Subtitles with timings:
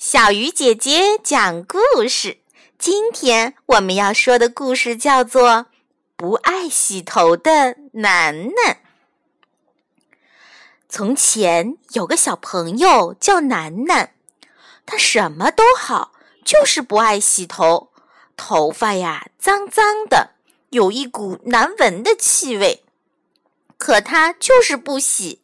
[0.00, 2.38] 小鱼姐姐讲故事。
[2.78, 5.50] 今天我们要说的故事叫做
[6.16, 8.54] 《不爱洗头的楠楠》。
[10.88, 14.14] 从前有个小朋友叫楠楠，
[14.86, 16.12] 他什么都好，
[16.46, 17.90] 就是不爱洗头，
[18.38, 20.30] 头发呀脏脏的，
[20.70, 22.84] 有一股难闻的气味。
[23.76, 25.42] 可他就是不洗，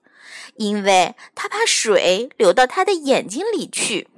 [0.55, 4.09] 因为他怕水流到他的眼睛里去。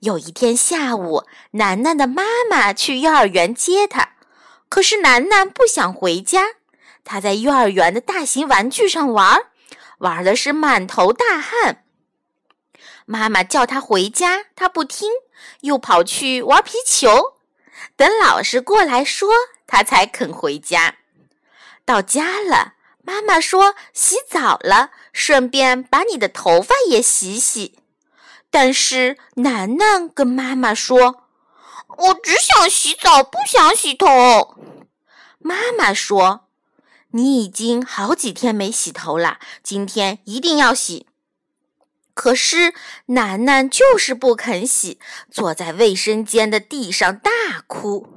[0.00, 4.10] 有一天下午，楠楠的妈妈去幼儿园接他，
[4.68, 6.44] 可是楠楠不想回家。
[7.02, 9.46] 他在幼儿园的大型玩具上玩，
[9.98, 11.84] 玩的是满头大汗。
[13.06, 15.10] 妈妈叫他回家，他不听，
[15.62, 17.34] 又跑去玩皮球。
[17.96, 19.28] 等老师过来说，
[19.66, 20.96] 他才肯回家。
[21.84, 27.78] 到家了，妈妈说洗澡了，顺便把你的头发也洗洗。
[28.60, 31.22] 但是楠楠跟妈妈说
[31.96, 34.56] ：“我只想洗澡，不想洗头。”
[35.38, 36.48] 妈妈说
[37.14, 41.06] ：“你已经好几天没洗头了，今天一定要洗。”
[42.14, 42.74] 可是
[43.06, 44.98] 楠楠就是不肯洗，
[45.30, 47.30] 坐在卫生间的地上大
[47.68, 48.08] 哭。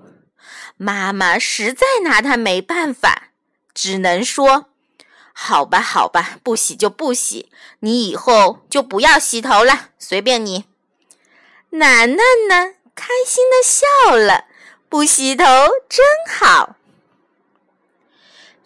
[0.75, 3.27] 妈妈实在拿他没办法，
[3.75, 4.70] 只能说。
[5.33, 10.65] 好吧，好吧，不洗就不洗，你以后就不要洗头了，随便你。
[11.71, 14.45] 楠楠呢，开心的笑了，
[14.89, 15.45] 不洗头
[15.89, 16.75] 真好。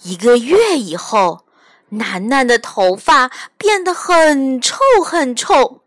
[0.02, 1.46] 一个月以后，
[1.90, 5.82] 楠楠的头发变得很臭很臭，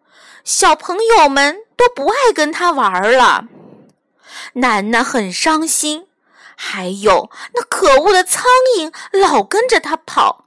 [0.44, 3.46] 小朋友们都不爱跟他玩了。
[4.54, 6.06] 楠楠很伤心，
[6.56, 8.44] 还有那可恶的苍
[8.76, 10.46] 蝇老跟着他跑。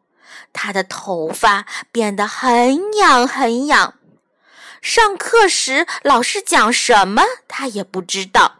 [0.53, 3.95] 他的头发变得很痒很痒，
[4.81, 8.57] 上课时老师讲什么他也不知道。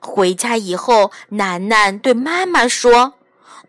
[0.00, 3.14] 回家以后，楠楠对妈妈说：“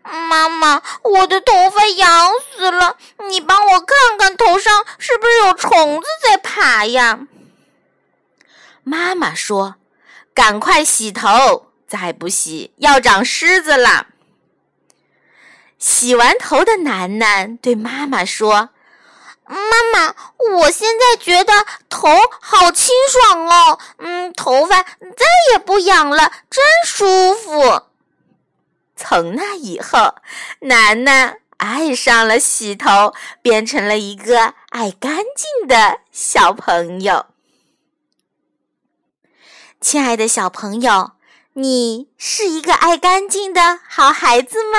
[0.04, 2.96] 妈妈，我的头发痒死了，
[3.28, 7.20] 你帮我看看头上是不是有虫子在爬呀？”
[8.84, 9.76] 妈妈说
[10.32, 14.06] ：“赶快洗头，再不洗要长虱子了。”
[15.78, 18.70] 洗完头的楠楠对妈妈说
[19.46, 19.56] ：“妈
[19.92, 20.14] 妈，
[20.58, 22.08] 我现在觉得头
[22.40, 27.82] 好清爽哦，嗯，头发再也不痒了，真舒服。”
[28.96, 30.16] 从那以后，
[30.62, 37.26] 楠楠爱上了洗头，变成了一个爱干净的小朋友。
[39.80, 41.12] 亲爱的小朋友，
[41.52, 44.78] 你是一个爱干净的好孩子吗？